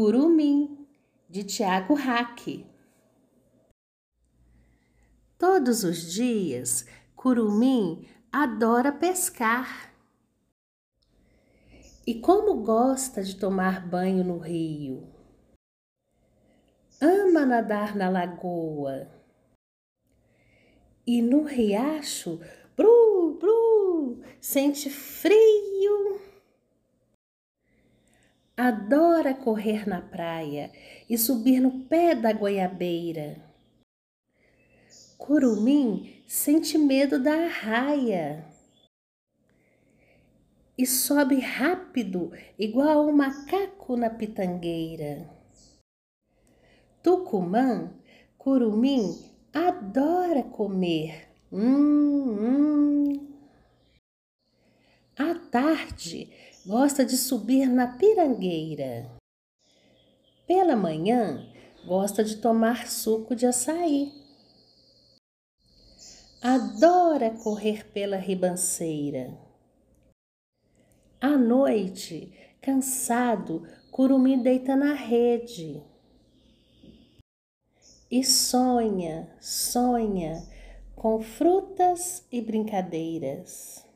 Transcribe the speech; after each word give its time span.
Curumim, 0.00 0.86
de 1.28 1.42
Tiago 1.42 1.94
Hack. 1.94 2.64
Todos 5.36 5.82
os 5.82 6.12
dias, 6.12 6.86
Curumim 7.16 8.06
adora 8.30 8.92
pescar. 8.92 9.92
E 12.06 12.14
como 12.20 12.62
gosta 12.62 13.24
de 13.24 13.34
tomar 13.34 13.84
banho 13.88 14.22
no 14.22 14.38
rio. 14.38 15.12
Ama 17.00 17.44
nadar 17.44 17.96
na 17.96 18.08
lagoa. 18.08 19.10
E 21.04 21.20
no 21.20 21.42
riacho, 21.42 22.40
bru, 22.76 23.36
bru, 23.40 24.22
sente 24.40 24.90
frio 24.90 25.67
adora 28.58 29.32
correr 29.34 29.88
na 29.88 30.00
praia 30.00 30.72
e 31.08 31.16
subir 31.16 31.60
no 31.60 31.84
pé 31.84 32.12
da 32.12 32.32
goiabeira. 32.32 33.36
Curumim 35.16 36.24
sente 36.26 36.76
medo 36.76 37.22
da 37.22 37.34
arraia 37.44 38.44
e 40.76 40.84
sobe 40.84 41.38
rápido, 41.38 42.32
igual 42.58 43.08
um 43.08 43.12
macaco 43.12 43.96
na 43.96 44.10
pitangueira. 44.10 45.30
Tucumã, 47.00 47.92
curumim 48.36 49.24
adora 49.52 50.42
comer. 50.42 51.28
Hum, 51.52 52.38
hum. 52.40 52.57
À 55.18 55.34
tarde, 55.34 56.30
gosta 56.64 57.04
de 57.04 57.16
subir 57.16 57.68
na 57.68 57.98
pirangueira. 57.98 59.10
Pela 60.46 60.76
manhã, 60.76 61.44
gosta 61.84 62.22
de 62.22 62.36
tomar 62.36 62.88
suco 62.88 63.34
de 63.34 63.44
açaí. 63.44 64.12
Adora 66.40 67.30
correr 67.42 67.90
pela 67.90 68.16
ribanceira. 68.16 69.36
À 71.20 71.36
noite, 71.36 72.32
cansado, 72.60 73.66
Curumim 73.90 74.40
deita 74.40 74.76
na 74.76 74.94
rede. 74.94 75.82
E 78.08 78.22
sonha, 78.22 79.28
sonha 79.40 80.40
com 80.94 81.20
frutas 81.20 82.24
e 82.30 82.40
brincadeiras. 82.40 83.87